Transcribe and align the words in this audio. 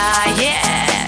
yeah. 0.00 0.99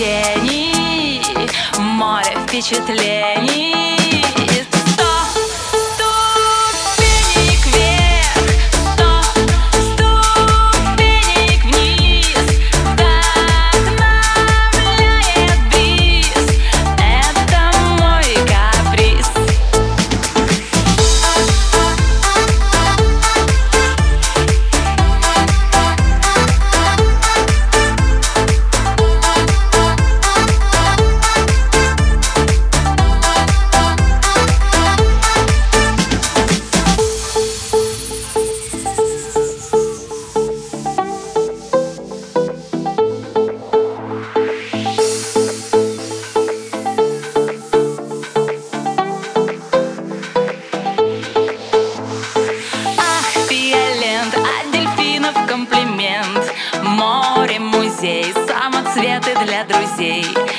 приключений, 0.00 1.50
море 1.78 2.36
впечатлений. 2.46 3.79
day. 60.00 60.49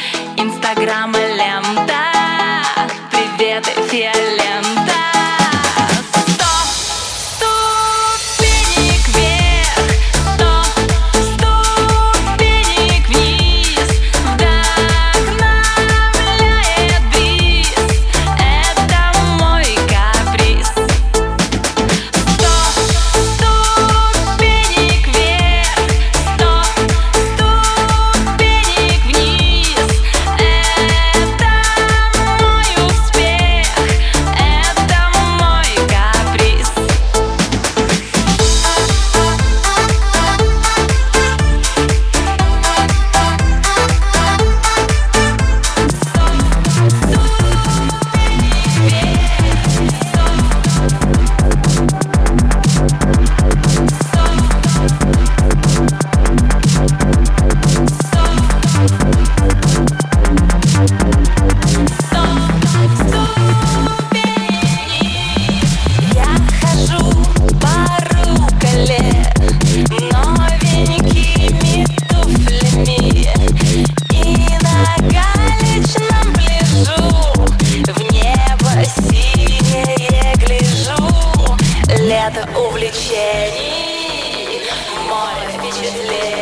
just. 85.82 86.41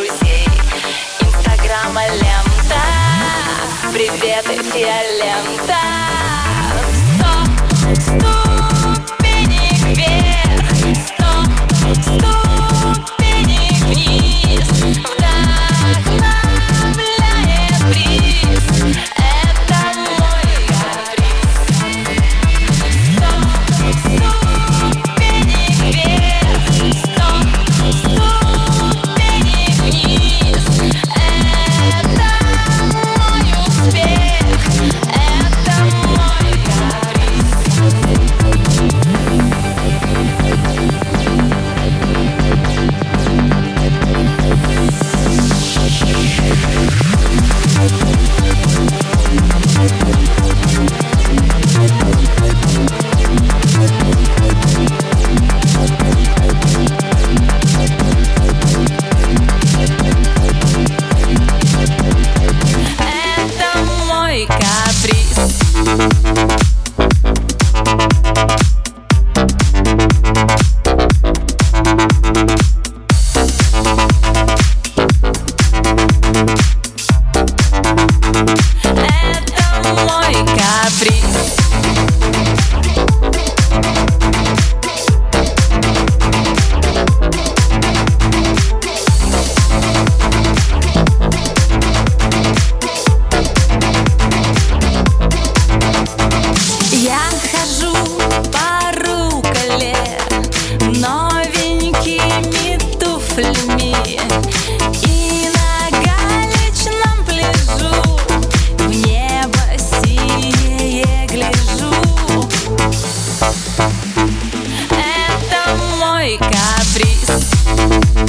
друзей. 0.00 0.46
Инстаграма 1.20 2.06
лента. 2.08 2.80
Приветы 3.92 4.62
все 4.62 4.86
лента. 5.18 6.19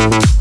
Thank 0.02 0.41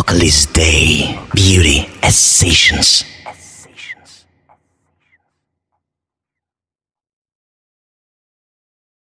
Apocalypse 0.00 0.46
Day. 0.46 1.20
Beauty 1.34 1.86
as 2.02 2.16
Sessions. 2.16 3.19